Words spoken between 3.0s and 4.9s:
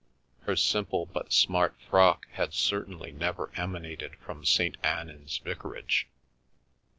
never emanated from St.